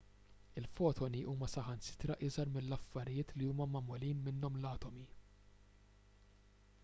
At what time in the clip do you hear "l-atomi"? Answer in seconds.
4.63-5.07